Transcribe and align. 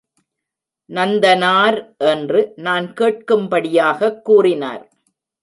நந்தனார்! 0.89 1.77
என்று 2.05 2.53
நான் 2.55 2.93
கேட்கும் 2.93 3.47
படியாகக் 3.47 4.21
கூறினார். 4.25 4.83